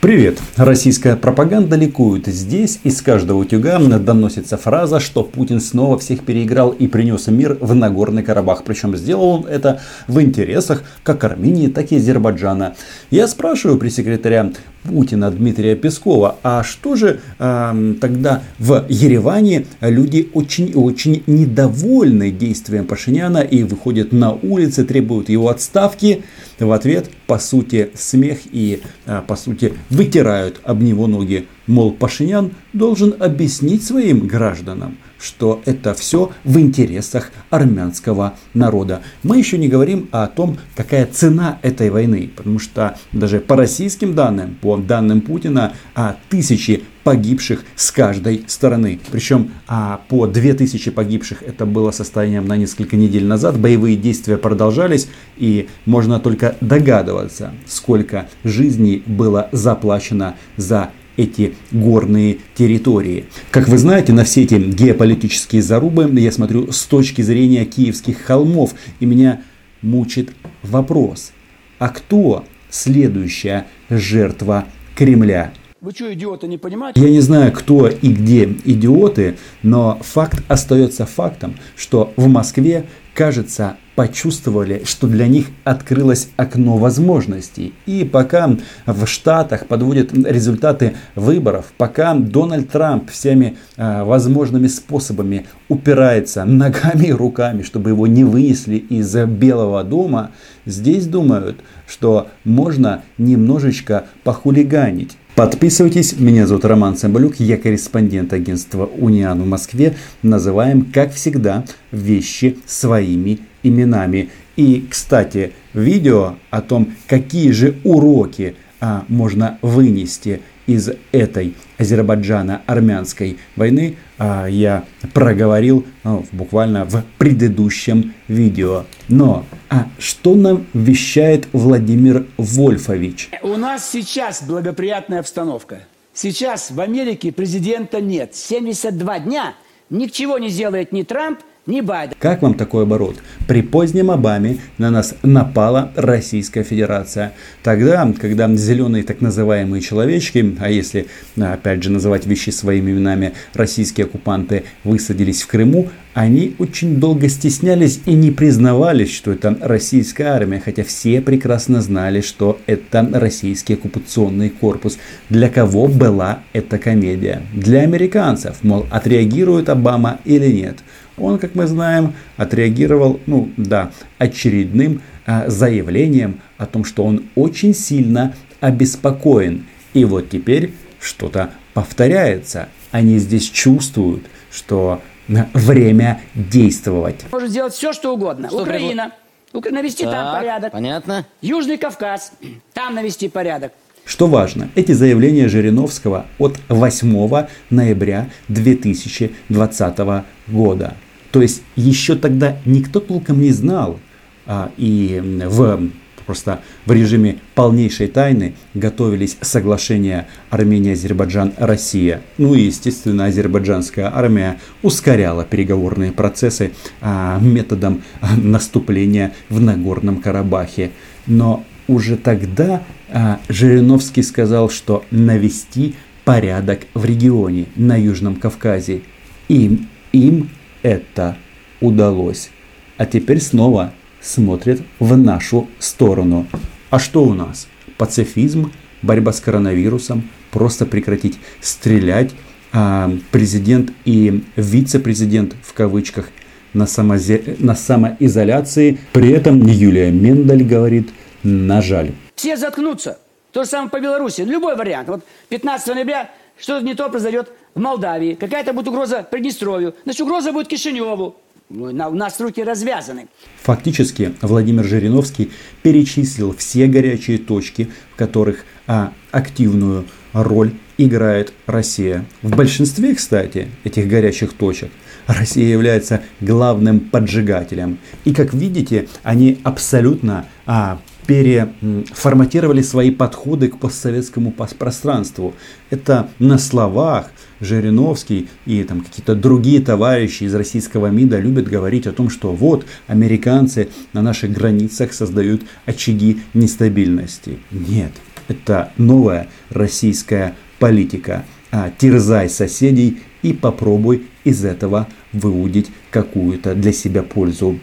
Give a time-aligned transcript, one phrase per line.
[0.00, 0.40] Привет!
[0.56, 2.28] Российская пропаганда ликует.
[2.28, 7.74] Здесь из каждого утюга доносится фраза, что Путин снова всех переиграл и принес мир в
[7.74, 8.62] Нагорный Карабах.
[8.62, 12.76] Причем сделал он это в интересах как Армении, так и Азербайджана.
[13.10, 14.52] Я спрашиваю пресс-секретаря
[14.84, 22.30] Путина Дмитрия Пескова, а что же э, тогда в Ереване люди очень и очень недовольны
[22.30, 26.22] действием Пашиняна и выходят на улицы, требуют его отставки.
[26.58, 31.46] В ответ, по сути, смех и, э, по сути, вытирают об него ноги.
[31.68, 39.02] Мол, Пашинян должен объяснить своим гражданам, что это все в интересах армянского народа.
[39.22, 44.14] Мы еще не говорим о том, какая цена этой войны, потому что даже по российским
[44.14, 49.00] данным, по данным Путина, а тысячи погибших с каждой стороны.
[49.10, 53.58] Причем а, по 2000 погибших это было состоянием на несколько недель назад.
[53.58, 63.26] Боевые действия продолжались и можно только догадываться, сколько жизней было заплачено за эти горные территории.
[63.50, 68.74] Как вы знаете, на все эти геополитические зарубы я смотрю с точки зрения киевских холмов,
[69.00, 69.42] и меня
[69.82, 70.30] мучит
[70.62, 71.32] вопрос,
[71.78, 75.52] а кто следующая жертва Кремля?
[75.80, 77.00] Вы что, идиоты, не понимаете?
[77.00, 83.76] Я не знаю, кто и где идиоты, но факт остается фактом, что в Москве, кажется,
[83.94, 87.74] почувствовали, что для них открылось окно возможностей.
[87.86, 88.56] И пока
[88.86, 97.12] в Штатах подводят результаты выборов, пока Дональд Трамп всеми э, возможными способами упирается ногами и
[97.12, 100.32] руками, чтобы его не вынесли из Белого дома,
[100.66, 105.16] здесь думают, что можно немножечко похулиганить.
[105.38, 109.94] Подписывайтесь, меня зовут Роман Цымбалюк, я корреспондент агентства Униан в Москве.
[110.20, 114.30] Называем, как всегда, вещи своими именами.
[114.56, 123.96] И, кстати, видео о том, какие же уроки а, можно вынести из этой Азербайджана-армянской войны,
[124.18, 128.84] а, я проговорил ну, буквально в предыдущем видео.
[129.08, 133.30] Но а что нам вещает Владимир Вольфович?
[133.42, 135.80] У нас сейчас благоприятная обстановка.
[136.12, 138.34] Сейчас в Америке президента нет.
[138.34, 139.54] 72 дня
[139.88, 142.16] ничего не сделает ни Трамп, не Байден.
[142.18, 143.16] Как вам такой оборот?
[143.46, 147.34] При позднем Обаме на нас напала Российская Федерация.
[147.62, 151.06] Тогда, когда зеленые так называемые человечки, а если
[151.38, 158.00] опять же называть вещи своими именами, российские оккупанты высадились в Крыму, они очень долго стеснялись
[158.04, 164.50] и не признавались, что это российская армия, хотя все прекрасно знали, что это российский оккупационный
[164.50, 164.98] корпус.
[165.28, 167.42] Для кого была эта комедия?
[167.54, 170.78] Для американцев, мол, отреагирует Обама или нет.
[171.18, 177.72] Он, как мы знаем, отреагировал, ну да, очередным а, заявлением о том, что он очень
[177.72, 179.66] сильно обеспокоен.
[179.94, 182.70] И вот теперь что-то повторяется.
[182.90, 187.24] Они здесь чувствуют, что время действовать.
[187.30, 188.48] Может сделать все, что угодно.
[188.48, 189.12] Что Украина.
[189.52, 189.72] Требует?
[189.72, 190.72] Навести так, там порядок.
[190.72, 191.26] Понятно.
[191.40, 192.32] Южный Кавказ.
[192.74, 193.72] Там навести порядок.
[194.04, 200.94] Что важно, эти заявления Жириновского от 8 ноября 2020 года.
[201.30, 203.98] То есть еще тогда никто толком не знал,
[204.46, 205.90] а, и в
[206.28, 212.20] просто в режиме полнейшей тайны готовились соглашения Армения, Азербайджан, Россия.
[212.36, 220.90] Ну и, естественно, азербайджанская армия ускоряла переговорные процессы а, методом а, наступления в Нагорном Карабахе.
[221.26, 225.94] Но уже тогда а, Жириновский сказал, что навести
[226.26, 229.00] порядок в регионе на Южном Кавказе.
[229.48, 230.50] Им, им
[230.82, 231.38] это
[231.80, 232.50] удалось.
[232.98, 236.46] А теперь снова смотрят в нашу сторону.
[236.90, 237.68] А что у нас?
[237.96, 242.32] Пацифизм, борьба с коронавирусом, просто прекратить стрелять.
[242.72, 246.30] А президент и вице-президент в кавычках
[246.74, 247.56] на, самозе...
[247.58, 248.98] на самоизоляции.
[249.12, 251.10] При этом Юлия Мендель говорит,
[251.42, 252.12] на жаль.
[252.34, 253.18] Все заткнутся.
[253.52, 254.42] То же самое по Беларуси.
[254.42, 255.08] Любой вариант.
[255.08, 258.34] Вот 15 ноября что-то не то произойдет в Молдавии.
[258.34, 259.94] Какая-то будет угроза Приднестровью.
[260.04, 261.36] Значит, угроза будет Кишиневу.
[261.70, 263.28] У нас руки развязаны.
[263.62, 265.50] Фактически Владимир Жириновский
[265.82, 272.24] перечислил все горячие точки, в которых а, активную роль играет Россия.
[272.40, 274.90] В большинстве, кстати, этих горячих точек
[275.26, 277.98] Россия является главным поджигателем.
[278.24, 285.54] И как видите, они абсолютно а, переформатировали свои подходы к постсоветскому пространству.
[285.90, 287.30] Это на словах
[287.60, 292.86] Жириновский и там какие-то другие товарищи из российского МИДа любят говорить о том, что вот
[293.08, 297.58] американцы на наших границах создают очаги нестабильности.
[297.70, 298.12] Нет,
[298.48, 301.44] Это новая российская политика.
[301.70, 307.78] А, терзай соседей и попробуй из этого выудить какую-то для себя пользу.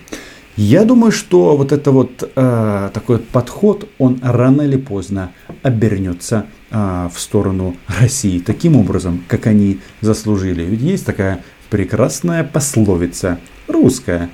[0.58, 7.10] Я думаю, что вот это вот э, такой подход, он рано или поздно обернется э,
[7.14, 10.64] в сторону России таким образом, как они заслужили.
[10.64, 13.38] Ведь есть такая прекрасная пословица
[13.68, 14.30] русская: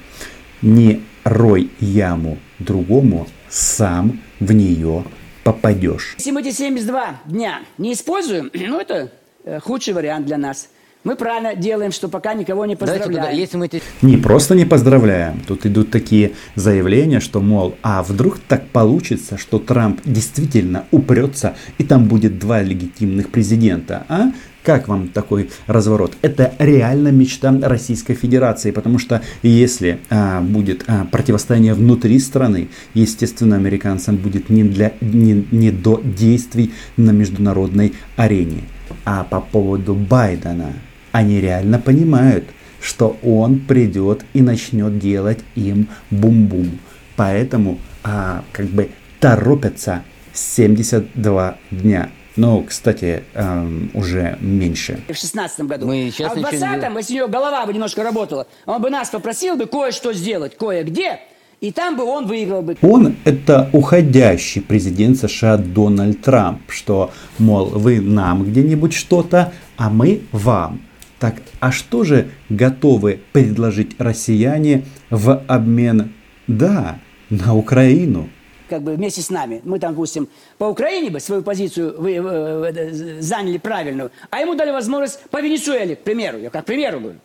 [0.61, 5.03] не рой яму другому, сам в нее
[5.43, 6.15] попадешь.
[6.19, 9.11] Эти 72 дня не используем, ну это
[9.43, 10.69] э, худший вариант для нас.
[11.03, 13.35] Мы правильно делаем, что пока никого не поздравляем.
[13.35, 13.69] если мы...
[14.03, 15.39] Не просто не поздравляем.
[15.47, 21.83] Тут идут такие заявления, что, мол, а вдруг так получится, что Трамп действительно упрется, и
[21.83, 24.31] там будет два легитимных президента, а?
[24.63, 26.13] Как вам такой разворот?
[26.21, 33.55] Это реально мечта Российской Федерации, потому что если а, будет а, противостояние внутри страны, естественно,
[33.55, 38.65] американцам будет не, для, не, не до действий на международной арене.
[39.03, 40.73] А по поводу Байдена,
[41.11, 42.45] они реально понимают,
[42.81, 46.79] что он придет и начнет делать им бум-бум.
[47.15, 50.03] Поэтому а, как бы торопятся
[50.33, 52.09] 72 дня.
[52.37, 55.01] Ну, кстати, эм, уже меньше.
[55.09, 55.85] В шестнадцатом году.
[55.85, 59.09] Мы сейчас а в двадцатом, если у него голова бы немножко работала, он бы нас
[59.09, 61.19] попросил бы кое-что сделать, кое-где,
[61.59, 62.77] и там бы он выиграл бы.
[62.81, 70.21] Он это уходящий президент США Дональд Трамп, что, мол, вы нам где-нибудь что-то, а мы
[70.31, 70.81] вам.
[71.21, 76.13] Так, а что же готовы предложить россияне в обмен,
[76.47, 78.27] да, на Украину?
[78.67, 79.61] Как бы вместе с нами.
[79.63, 80.27] Мы там, допустим,
[80.57, 85.39] по Украине бы свою позицию вы, вы, вы, заняли правильную, а ему дали возможность по
[85.39, 86.39] Венесуэле, к примеру.
[86.39, 87.19] Я как примеру говорю.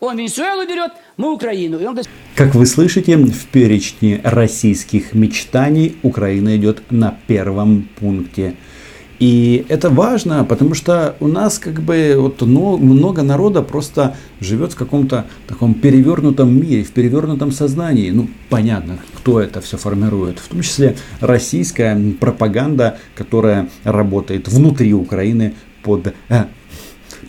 [0.00, 1.78] Он Венесуэлу берет, мы Украину.
[1.78, 2.00] И он...
[2.34, 8.56] Как вы слышите, в перечне российских мечтаний Украина идет на первом пункте–
[9.20, 14.72] и это важно, потому что у нас как бы вот ну, много народа просто живет
[14.72, 18.10] в каком-то таком перевернутом мире, в перевернутом сознании.
[18.10, 20.38] Ну, понятно, кто это все формирует.
[20.38, 25.52] В том числе российская пропаганда, которая работает внутри Украины
[25.82, 26.44] под э,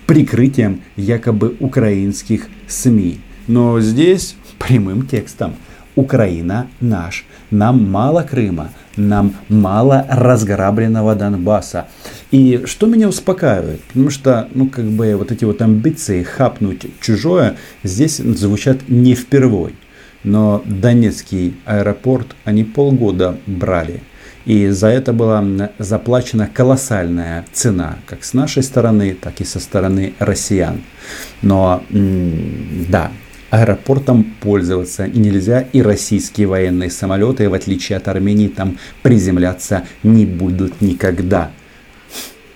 [0.07, 3.19] прикрытием якобы украинских СМИ.
[3.47, 5.55] Но здесь прямым текстом
[5.95, 7.25] Украина наш.
[7.49, 11.87] Нам мало Крыма, нам мало разграбленного Донбасса.
[12.31, 17.57] И что меня успокаивает, потому что, ну, как бы вот эти вот амбиции хапнуть чужое
[17.83, 19.75] здесь звучат не впервой.
[20.23, 24.01] Но Донецкий аэропорт они полгода брали.
[24.45, 25.43] И за это была
[25.77, 30.81] заплачена колоссальная цена, как с нашей стороны, так и со стороны россиян.
[31.41, 33.11] Но да,
[33.51, 40.81] аэропортом пользоваться нельзя, и российские военные самолеты, в отличие от Армении, там приземляться не будут
[40.81, 41.51] никогда.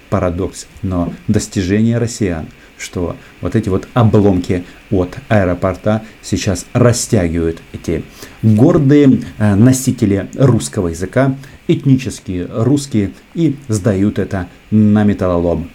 [0.09, 2.47] Парадокс, но достижение россиян,
[2.77, 8.03] что вот эти вот обломки от аэропорта сейчас растягивают эти
[8.42, 11.36] гордые э, носители русского языка,
[11.68, 15.69] этнические русские, и сдают это на металлолом.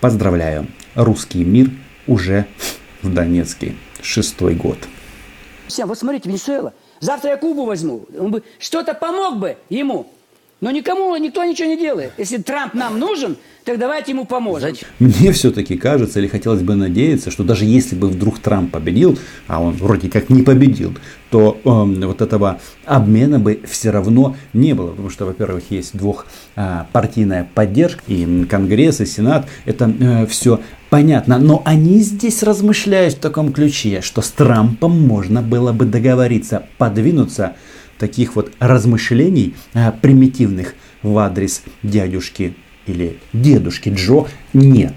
[0.00, 1.70] Поздравляю, русский мир
[2.06, 2.46] уже
[3.02, 4.78] в Донецке шестой год.
[5.66, 6.72] Всем, вот смотрите, Венесуэла.
[7.00, 8.06] Завтра я Кубу возьму.
[8.18, 10.10] Он бы что-то помог бы ему.
[10.60, 12.12] Но никому, никто ничего не делает.
[12.18, 14.74] Если Трамп нам нужен, так давайте ему поможем.
[14.98, 19.62] Мне все-таки кажется, или хотелось бы надеяться, что даже если бы вдруг Трамп победил, а
[19.62, 20.94] он вроде как не победил,
[21.30, 24.90] то э, вот этого обмена бы все равно не было.
[24.90, 29.46] Потому что, во-первых, есть двухпартийная а, поддержка, и Конгресс, и Сенат.
[29.64, 30.60] Это э, все
[30.90, 31.38] понятно.
[31.38, 37.54] Но они здесь размышляют в таком ключе, что с Трампом можно было бы договориться, подвинуться
[37.98, 44.94] таких вот размышлений а, примитивных в адрес дядюшки или дедушки Джо нет.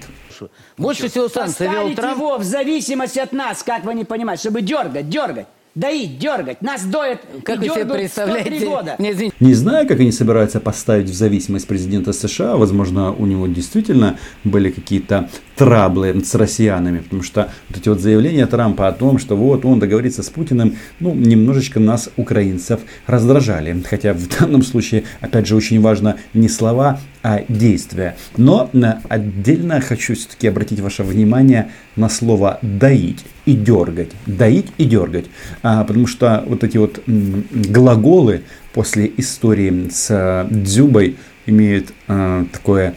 [0.76, 2.16] Больше всего санкций вел Трамп.
[2.16, 6.62] его в зависимости от нас, как вы не понимаете, чтобы дергать, дергать доить, дергать.
[6.62, 8.66] Нас доят как и вы себе представляете?
[8.66, 8.96] года.
[8.98, 12.56] Не, не знаю, как они собираются поставить в зависимость президента США.
[12.56, 16.98] Возможно, у него действительно были какие-то траблы с россиянами.
[16.98, 20.76] Потому что вот эти вот заявления Трампа о том, что вот он договорится с Путиным,
[21.00, 23.82] ну, немножечко нас, украинцев, раздражали.
[23.88, 27.00] Хотя в данном случае, опять же, очень важно не слова,
[27.48, 28.16] действия.
[28.36, 34.10] Но э, отдельно хочу все-таки обратить ваше внимание на слово «доить» и «дергать».
[34.26, 35.26] «Доить» и «дергать».
[35.62, 42.94] А, потому что вот эти вот глаголы после истории с э, Дзюбой имеют а, такое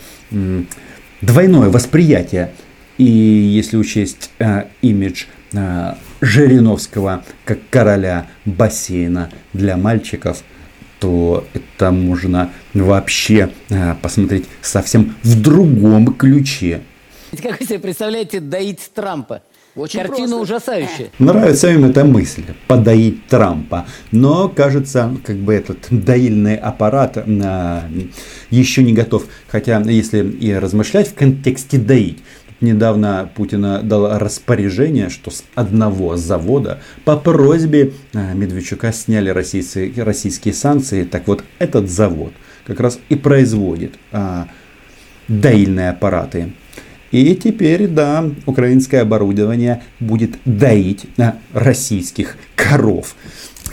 [1.22, 2.52] двойное восприятие.
[2.98, 10.44] И если учесть а, имидж а, Жириновского как короля бассейна для мальчиков,
[11.00, 16.82] то это можно вообще а, посмотреть совсем в другом ключе.
[17.42, 19.42] Как вы себе представляете доить Трампа?
[19.76, 20.38] Очень Картина просто.
[20.38, 21.10] ужасающая.
[21.20, 27.84] Нравится им эта мысль подоить Трампа, но кажется, как бы этот доильный аппарат а,
[28.50, 29.26] еще не готов.
[29.50, 32.20] Хотя, если и размышлять в контексте доить,
[32.62, 40.54] Недавно Путина дал распоряжение, что с одного завода по просьбе а, Медведчука сняли российские, российские
[40.54, 41.04] санкции.
[41.04, 42.34] Так вот, этот завод
[42.66, 44.48] как раз и производит а,
[45.28, 46.54] доильные аппараты.
[47.12, 53.16] И теперь, да, украинское оборудование будет доить а, российских коров.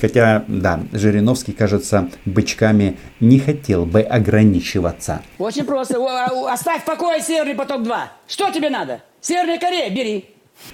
[0.02, 5.22] Хотя, да, Жириновский, кажется, бычками не хотел бы ограничиваться.
[5.38, 5.96] Очень просто.
[6.04, 7.96] А- Оставь в покое Северный поток-2.
[8.26, 9.00] Что тебе надо?
[9.20, 10.24] Северная Корея, бери.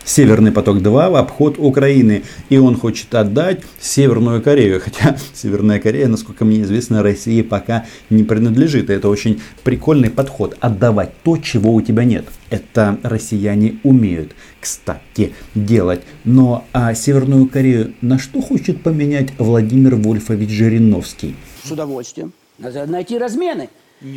[0.05, 2.23] Северный поток-2 в обход Украины.
[2.49, 4.81] И он хочет отдать Северную Корею.
[4.85, 8.91] Хотя Северная Корея, насколько мне известно, России пока не принадлежит.
[8.91, 10.57] И это очень прикольный подход.
[10.61, 12.27] Отдавать то, чего у тебя нет.
[12.51, 16.01] Это россияне умеют, кстати, делать.
[16.25, 21.37] Но а Северную Корею на что хочет поменять Владимир Вольфович Жириновский?
[21.65, 22.33] С удовольствием.
[22.59, 23.69] Надо найти размены.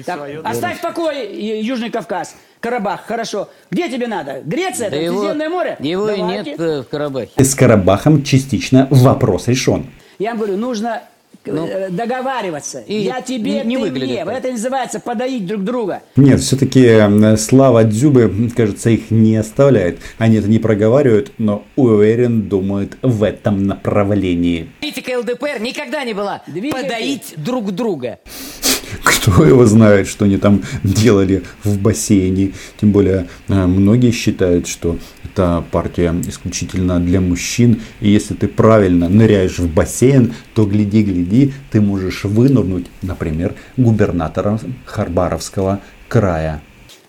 [0.06, 2.36] Так, оставь в покое Южный Кавказ.
[2.60, 3.50] Карабах, хорошо.
[3.72, 4.42] Где тебе надо?
[4.46, 5.78] Греция, Да это его, Средиземное море?
[5.80, 6.52] его Давайте.
[6.52, 7.32] нет э, в Карабахе.
[7.44, 9.88] С Карабахом частично вопрос решен.
[10.20, 11.02] Я вам говорю, нужно
[11.44, 12.82] э, Ну, договариваться.
[12.82, 14.26] и Я тебе, не- не ты выглядит мне.
[14.26, 14.38] так.
[14.38, 16.04] Это называется подоить друг друга.
[16.16, 19.98] Нет, все-таки слава Дзюбы, кажется, их не оставляет.
[20.20, 24.70] Они это не проговаривают, но уверен, думают в этом направлении.
[24.82, 26.84] Политика ЛДПР никогда не была Двигатель.
[26.84, 28.20] подоить друг друга.
[29.04, 32.54] Кто его знает, что они там делали в бассейне.
[32.80, 37.82] Тем более, э, многие считают, что это партия исключительно для мужчин.
[38.00, 45.82] И если ты правильно ныряешь в бассейн, то гляди-гляди, ты можешь вынырнуть, например, губернатором Харбаровского
[46.08, 46.62] края.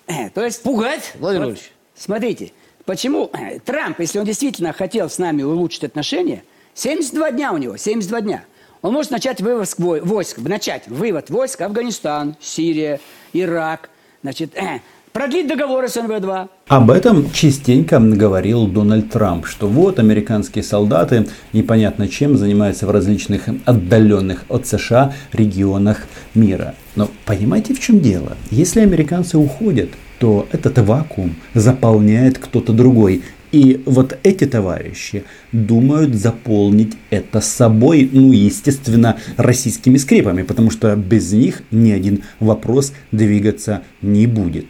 [0.07, 1.73] Э, То есть, Пугать, Владимир Владимирович?
[1.95, 2.53] смотрите,
[2.85, 6.43] почему э, Трамп, если он действительно хотел с нами улучшить отношения,
[6.75, 8.45] 72 дня у него, 72 дня.
[8.83, 12.99] Он может начать вывоз вой- войск, начать вывод войск Афганистан, Сирия,
[13.33, 13.89] Ирак,
[14.23, 14.81] значит, э,
[15.13, 16.49] продлить договоры с НВ-2.
[16.67, 23.43] Об этом частенько говорил Дональд Трамп, что вот американские солдаты непонятно чем занимаются в различных
[23.67, 26.75] отдаленных от США регионах мира.
[26.97, 28.37] Но понимаете в чем дело?
[28.51, 33.23] Если американцы уходят, то этот вакуум заполняет кто-то другой.
[33.53, 41.33] И вот эти товарищи думают заполнить это собой, ну, естественно, российскими скрипами, потому что без
[41.33, 44.67] них ни один вопрос двигаться не будет.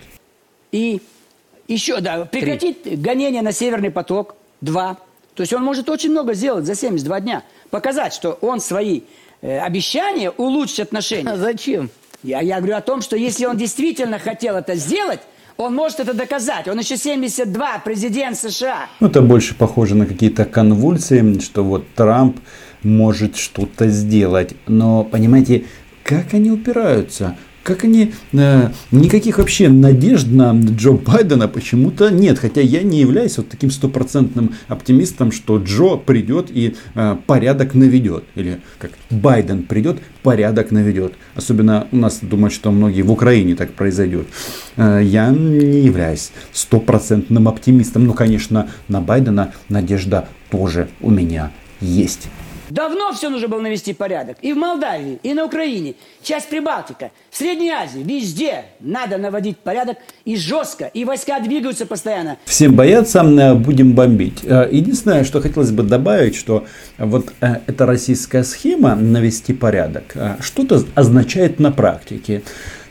[0.72, 1.00] И
[1.68, 4.98] еще, да, прекратить гонение на Северный поток 2.
[5.34, 7.44] То есть он может очень много сделать за 72 дня.
[7.70, 9.02] Показать, что он свои
[9.40, 11.30] э, обещания улучшить отношения.
[11.30, 11.88] А зачем?
[12.22, 15.20] Я, я говорю о том, что если он действительно хотел это сделать,
[15.56, 16.68] он может это доказать.
[16.68, 18.86] Он еще 72, президент США.
[19.00, 22.38] Ну, это больше похоже на какие-то конвульсии, что вот Трамп
[22.82, 24.54] может что-то сделать.
[24.66, 25.64] Но, понимаете,
[26.04, 27.36] как они упираются?
[27.62, 28.12] Как они...
[28.32, 32.38] э, никаких вообще надежд на Джо Байдена почему-то нет.
[32.38, 38.24] Хотя я не являюсь вот таким стопроцентным оптимистом, что Джо придет и э, порядок наведет.
[38.34, 41.14] Или как Байден придет, порядок наведет.
[41.34, 44.26] Особенно у нас думают, что многие в Украине так произойдет.
[44.76, 48.06] Э, я не являюсь стопроцентным оптимистом.
[48.06, 52.28] Ну, конечно, на Байдена надежда тоже у меня есть.
[52.72, 54.38] Давно все нужно было навести порядок.
[54.40, 60.36] И в Молдавии, и на Украине, часть Прибалтика, Средней Азии, везде надо наводить порядок и
[60.36, 62.38] жестко, и войска двигаются постоянно.
[62.46, 64.40] Всем бояться, э, будем бомбить.
[64.44, 66.64] Э, Единственное, что хотелось бы добавить, что
[66.96, 72.42] вот э, эта российская схема навести порядок что-то означает на практике.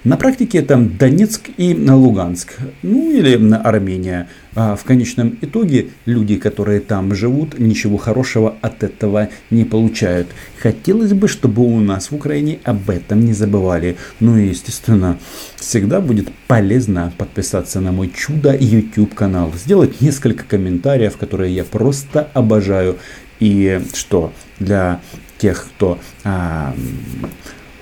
[0.03, 4.27] На практике это Донецк и Луганск, ну или Армения.
[4.55, 10.27] А в конечном итоге люди, которые там живут, ничего хорошего от этого не получают.
[10.60, 13.96] Хотелось бы, чтобы у нас в Украине об этом не забывали.
[14.20, 15.20] Ну и, естественно,
[15.58, 22.27] всегда будет полезно подписаться на мой чудо YouTube канал, сделать несколько комментариев, которые я просто
[22.34, 22.98] обожаю.
[23.39, 25.00] И что для
[25.38, 26.75] тех, кто а,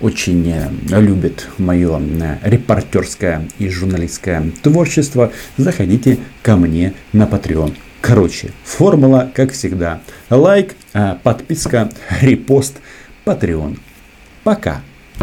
[0.01, 7.75] очень э, любит мое э, репортерское и журналистское творчество, заходите ко мне на Patreon.
[8.01, 10.01] Короче, формула, как всегда.
[10.29, 11.91] Лайк, э, подписка,
[12.21, 12.77] репост,
[13.25, 13.77] Patreon.
[14.43, 14.81] Пока.